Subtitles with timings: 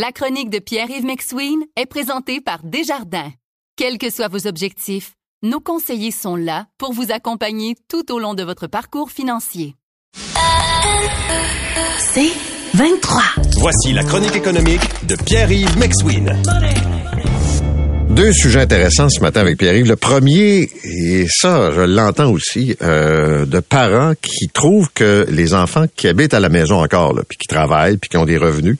[0.00, 3.32] La chronique de Pierre-Yves McSween est présentée par Desjardins.
[3.76, 8.34] Quels que soient vos objectifs, nos conseillers sont là pour vous accompagner tout au long
[8.34, 9.74] de votre parcours financier.
[11.98, 12.30] C'est
[12.74, 13.22] 23.
[13.56, 16.32] Voici la chronique économique de Pierre-Yves McSween.
[18.10, 19.88] Deux sujets intéressants ce matin avec Pierre-Yves.
[19.88, 25.86] Le premier, et ça, je l'entends aussi, euh, de parents qui trouvent que les enfants
[25.96, 28.76] qui habitent à la maison encore, là, puis qui travaillent, puis qui ont des revenus,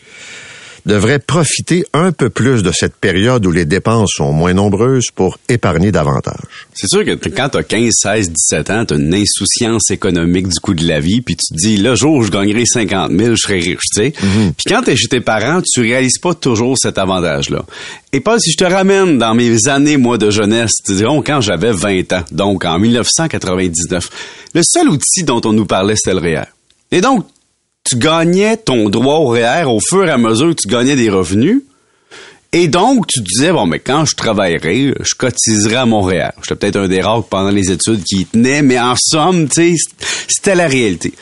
[0.88, 5.38] devrait profiter un peu plus de cette période où les dépenses sont moins nombreuses pour
[5.48, 6.40] épargner davantage.
[6.72, 10.72] C'est sûr que quand t'as 15, 16, 17 ans, t'as une insouciance économique du coût
[10.72, 13.40] de la vie, puis tu te dis, le jour où je gagnerai 50 000, je
[13.40, 14.12] serai riche, tu sais.
[14.12, 17.64] Puis quand t'es chez tes parents, tu réalises pas toujours cet avantage-là.
[18.12, 21.42] Et Paul, si je te ramène dans mes années, moi, de jeunesse, tu dirons quand
[21.42, 24.08] j'avais 20 ans, donc en 1999,
[24.54, 26.46] le seul outil dont on nous parlait, c'était le REER.
[26.90, 27.26] Et donc,
[27.88, 31.10] tu gagnais ton droit au REER au fur et à mesure que tu gagnais des
[31.10, 31.62] revenus.
[32.52, 36.30] Et donc, tu disais, bon, mais quand je travaillerai, je cotiserai à mon REER.
[36.42, 39.76] J'étais peut-être un des rares pendant les études qui y tenait, mais en somme, tu
[39.76, 39.94] sais,
[40.28, 41.12] c'était la réalité.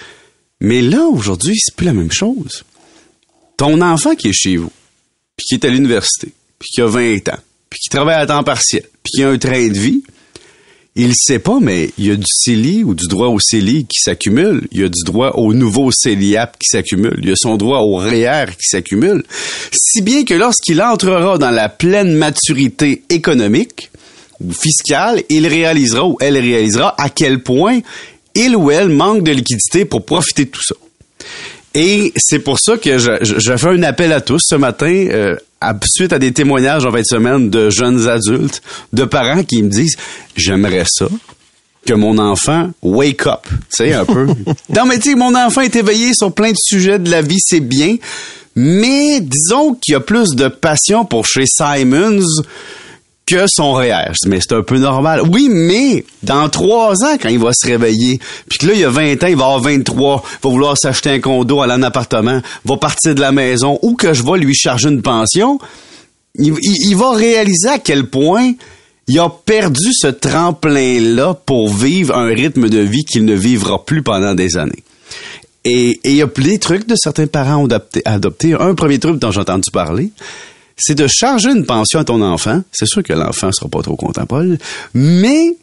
[0.61, 2.65] Mais là, aujourd'hui, c'est plus la même chose.
[3.57, 4.73] Ton enfant qui est chez vous,
[5.37, 7.39] puis qui est à l'université, puis qui a 20 ans,
[7.71, 10.03] puis qui travaille à temps partiel, puis qui a un train de vie,
[10.97, 14.01] il sait pas, mais il y a du CELI ou du droit au CELI qui
[14.01, 14.67] s'accumule.
[14.73, 17.19] Il y a du droit au nouveau CELIAP qui s'accumule.
[17.23, 19.23] Il y a son droit au REER qui s'accumule.
[19.73, 23.91] Si bien que lorsqu'il entrera dans la pleine maturité économique
[24.41, 27.81] ou fiscale, il réalisera ou elle réalisera à quel point
[28.35, 30.75] il ou elle manque de liquidité pour profiter de tout ça.
[31.79, 34.87] Et c'est pour ça que je, je, je, fais un appel à tous ce matin,
[35.11, 38.63] euh, à, suite à des témoignages en fin de semaine de jeunes adultes,
[38.95, 39.95] de parents qui me disent
[40.35, 41.07] J'aimerais ça
[41.87, 44.25] que mon enfant wake up, tu sais, un peu.
[44.75, 47.61] non, mais tu mon enfant est éveillé sur plein de sujets de la vie, c'est
[47.61, 47.97] bien.
[48.55, 52.25] Mais disons qu'il y a plus de passion pour chez Simons
[53.27, 54.13] que son REER.
[54.27, 55.23] Mais c'est un peu normal.
[55.29, 58.89] Oui, mais dans trois ans, quand il va se réveiller, puis que là, il a
[58.89, 62.41] 20 ans, il va avoir 23, il va vouloir s'acheter un condo, aller en appartement,
[62.65, 65.59] va partir de la maison, ou que je vais lui charger une pension,
[66.39, 68.53] il, va réaliser à quel point
[69.09, 74.03] il a perdu ce tremplin-là pour vivre un rythme de vie qu'il ne vivra plus
[74.03, 74.85] pendant des années.
[75.65, 78.03] Et, il y a des trucs de certains parents ont adopté.
[78.05, 78.55] adopté.
[78.55, 80.11] Un premier truc dont j'ai entendu parler,
[80.77, 82.63] c'est de charger une pension à ton enfant.
[82.73, 84.59] C'est sûr que l'enfant sera pas trop content, Paul,
[84.95, 85.57] mais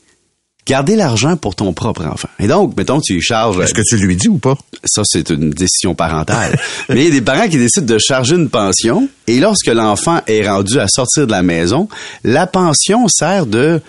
[0.66, 2.30] garder l'argent pour ton propre enfant.
[2.40, 3.60] Et donc, mettons, tu charges...
[3.60, 4.58] Est-ce que tu lui dis ou pas?
[4.86, 6.58] Ça, c'est une décision parentale.
[6.90, 10.22] mais il y a des parents qui décident de charger une pension, et lorsque l'enfant
[10.28, 11.88] est rendu à sortir de la maison,
[12.24, 13.82] la pension sert de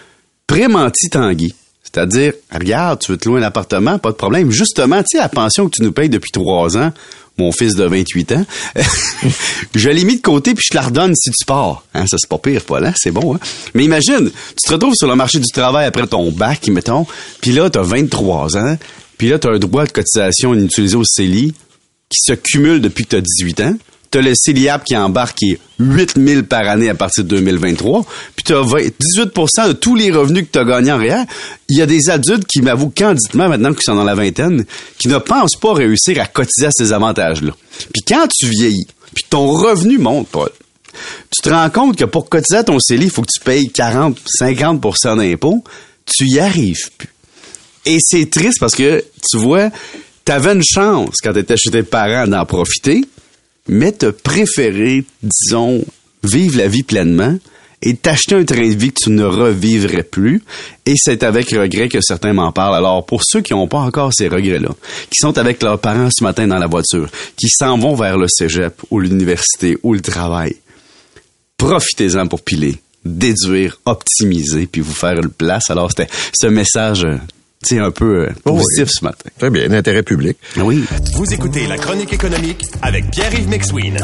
[0.47, 1.55] prémenti tanguy.
[1.84, 4.51] C'est-à-dire, regarde, tu veux te louer un appartement, pas de problème.
[4.51, 6.93] Justement, tu sais, la pension que tu nous payes depuis trois ans,
[7.39, 8.47] mon fils de 28 ans,
[9.75, 11.84] je l'ai mis de côté puis je te la redonne si tu pars.
[11.95, 13.34] Hein, ça, c'est pas pire, Paul, c'est bon.
[13.34, 13.41] Hein?
[13.75, 17.06] Mais imagine, tu te retrouves sur le marché du travail après ton bac, mettons,
[17.41, 18.78] puis là, tu as 23 ans,
[19.19, 21.53] puis là, tu as un droit de cotisation inutilisé au CELI
[22.09, 23.77] qui se cumule depuis que tu as 18 ans.
[24.15, 27.31] Tu as le CELIAP qui embarque qui est 8 000 par année à partir de
[27.31, 28.07] 2023.
[28.37, 31.27] Puis tu as 18% de tous les revenus que tu as gagnés en réel.
[31.69, 34.67] Il y a des adultes qui m'avouent candidement, maintenant qu'ils sont dans la vingtaine,
[35.01, 37.57] qui ne pensent pas réussir à cotiser à ces avantages-là.
[37.93, 38.87] Puis quand tu vieillis,
[39.17, 40.51] puis ton revenu monte, Paul,
[40.93, 43.69] tu te rends compte que pour cotiser à ton CELI, il faut que tu payes
[43.69, 45.65] 40, 50% d'impôts.
[46.07, 47.13] Tu y arrives plus.
[47.85, 49.71] Et c'est triste parce que, tu vois,
[50.25, 53.05] tu avais une chance quand tu étais chez tes parents d'en profiter,
[53.69, 55.85] mais te préférer, disons,
[56.23, 57.37] vivre la vie pleinement
[57.83, 60.43] et t'acheter un train de vie que tu ne revivrais plus.
[60.87, 62.75] Et c'est avec regret que certains m'en parlent.
[62.75, 64.71] Alors, pour ceux qui n'ont pas encore ces regrets-là,
[65.11, 68.27] qui sont avec leurs parents ce matin dans la voiture, qui s'en vont vers le
[68.29, 70.57] cégep ou l'université ou le travail,
[71.59, 75.71] profitez-en pour piler, déduire, optimiser, puis vous faire une place.
[75.71, 77.07] Alors, c'était ce message
[77.73, 78.95] un peu euh, positif oui.
[78.99, 79.31] ce matin.
[79.39, 80.37] Très bien, intérêt public.
[80.59, 80.85] Oui.
[81.15, 83.99] Vous écoutez la chronique économique avec Pierre-Yves McSween.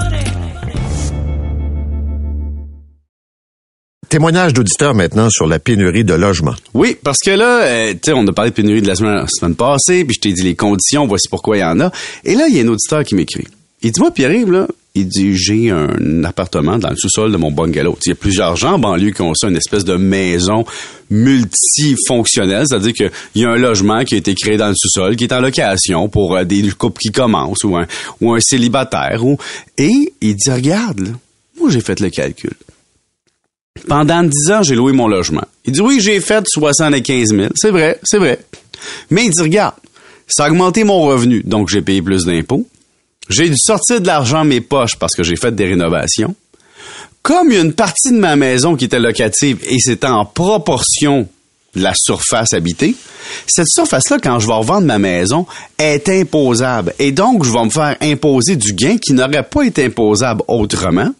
[4.08, 6.56] Témoignage d'auditeurs maintenant sur la pénurie de logements.
[6.74, 9.14] Oui, parce que là, euh, tu sais, on a parlé de pénurie de la semaine,
[9.14, 11.92] la semaine passée, puis je t'ai dit les conditions, voici pourquoi il y en a.
[12.24, 13.46] Et là, il y a un auditeur qui m'écrit.
[13.82, 17.52] Il dit, moi, Pierre-Yves, là, il dit, j'ai un appartement dans le sous-sol de mon
[17.52, 17.96] bungalow.
[18.04, 20.64] Il y a plusieurs gens en banlieue qui ont ça, une espèce de maison
[21.10, 25.24] multifonctionnelle, c'est-à-dire qu'il y a un logement qui a été créé dans le sous-sol, qui
[25.24, 27.86] est en location pour euh, des couples qui commencent ou un,
[28.20, 29.22] ou un célibataire.
[29.78, 31.14] Et il dit, regarde,
[31.60, 32.52] moi, j'ai fait le calcul.
[33.86, 35.44] Pendant 10 ans, j'ai loué mon logement.
[35.64, 37.48] Il dit, oui, j'ai fait 75 000.
[37.54, 38.40] C'est vrai, c'est vrai.
[39.10, 39.74] Mais il dit, regarde,
[40.26, 42.66] ça a augmenté mon revenu, donc j'ai payé plus d'impôts.
[43.30, 46.34] J'ai dû sortir de l'argent de mes poches parce que j'ai fait des rénovations.
[47.22, 51.28] Comme y a une partie de ma maison qui était locative et c'était en proportion
[51.76, 52.96] de la surface habitée,
[53.46, 55.46] cette surface-là, quand je vais revendre ma maison,
[55.78, 56.92] est imposable.
[56.98, 61.10] Et donc, je vais me faire imposer du gain qui n'aurait pas été imposable autrement.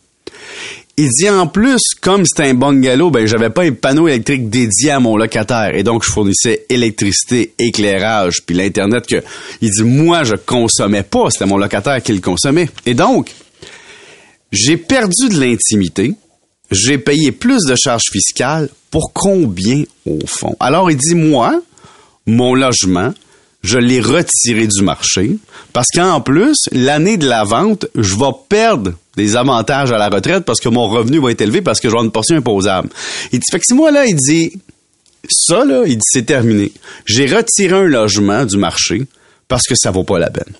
[0.96, 4.90] Il dit en plus, comme c'était un bungalow, ben j'avais pas un panneau électrique dédié
[4.90, 5.74] à mon locataire.
[5.74, 9.22] Et donc je fournissais électricité, éclairage, puis l'internet que
[9.62, 12.68] il dit moi je consommais pas, c'était mon locataire qui le consommait.
[12.84, 13.32] Et donc
[14.52, 16.14] j'ai perdu de l'intimité,
[16.70, 18.68] j'ai payé plus de charges fiscales.
[18.90, 20.56] Pour combien au fond?
[20.58, 21.62] Alors il dit moi
[22.26, 23.14] mon logement
[23.62, 25.36] je l'ai retiré du marché
[25.72, 30.44] parce qu'en plus, l'année de la vente, je vais perdre des avantages à la retraite
[30.44, 32.88] parce que mon revenu va être élevé parce que vais une portion imposable.
[33.32, 34.52] Il dit, fait que si moi, là, il dit,
[35.28, 36.72] ça, là, il dit, c'est terminé.
[37.04, 39.02] J'ai retiré un logement du marché
[39.48, 40.54] parce que ça vaut pas la peine.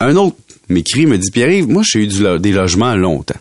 [0.00, 0.36] Un autre
[0.68, 3.38] m'écrit, me dit, Pierre-Yves, moi, j'ai eu des logements longtemps.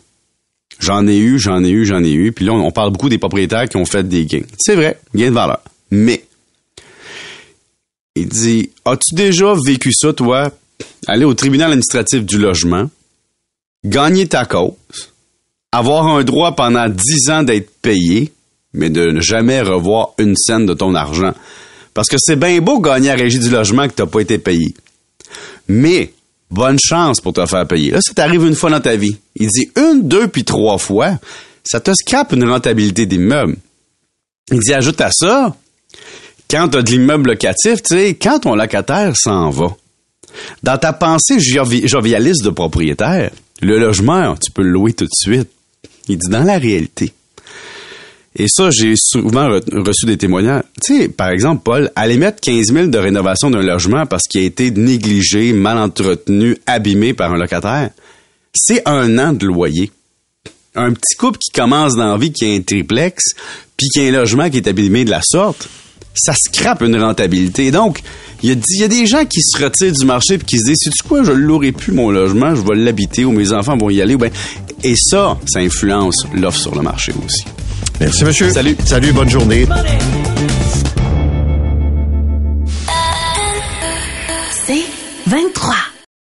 [0.80, 2.32] J'en ai eu, j'en ai eu, j'en ai eu.
[2.32, 4.46] Puis là, on parle beaucoup des propriétaires qui ont fait des gains.
[4.58, 5.62] C'est vrai, gains de valeur.
[5.92, 6.24] Mais
[8.16, 10.52] il dit As-tu déjà vécu ça, toi?
[11.08, 12.90] Aller au tribunal administratif du logement,
[13.86, 14.74] gagner ta cause,
[15.72, 18.32] avoir un droit pendant dix ans d'être payé,
[18.74, 21.34] mais de ne jamais revoir une scène de ton argent.
[21.94, 24.38] Parce que c'est bien beau gagner à régie du logement que tu n'as pas été
[24.38, 24.74] payé.
[25.68, 26.14] Mais,
[26.50, 27.92] bonne chance pour te faire payer.
[27.92, 29.18] Là, ça t'arrive une fois dans ta vie.
[29.36, 31.18] Il dit une, deux, puis trois fois,
[31.64, 33.58] ça te scrape une rentabilité d'immeuble.
[34.52, 35.56] Il dit, ajoute à ça,
[36.50, 39.76] quand tu as de l'immeuble locatif, tu sais, quand ton locataire s'en va,
[40.64, 43.32] dans ta pensée jovialiste de propriétaire,
[43.62, 45.50] le logement, tu peux le louer tout de suite.
[46.08, 47.14] Il dit dans la réalité.
[48.36, 50.64] Et ça, j'ai souvent reçu des témoignages.
[50.84, 54.42] Tu sais, par exemple, Paul, aller mettre 15 000 de rénovation d'un logement parce qu'il
[54.42, 57.90] a été négligé, mal entretenu, abîmé par un locataire,
[58.54, 59.92] c'est un an de loyer.
[60.76, 63.34] Un petit couple qui commence dans la vie, qui a un triplex,
[63.76, 65.68] puis qui a un logement qui est abîmé de la sorte,
[66.20, 67.72] ça scrape une rentabilité.
[67.72, 68.02] Donc,
[68.42, 71.08] il y, a, des gens qui se retirent du marché et qui se disent, c'est
[71.08, 74.02] quoi, je ne l'aurai plus mon logement, je vais l'habiter ou mes enfants vont y
[74.02, 74.16] aller.
[74.16, 74.32] Ben,
[74.84, 77.44] et ça, ça influence l'offre sur le marché aussi.
[78.00, 78.50] Merci, monsieur.
[78.50, 78.78] Salut.
[78.86, 79.68] Salut, bonne journée.
[84.66, 84.84] C'est
[85.28, 85.89] 23.